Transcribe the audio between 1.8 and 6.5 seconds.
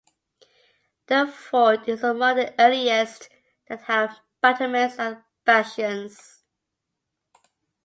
is among the earliest that have battlements and bastions.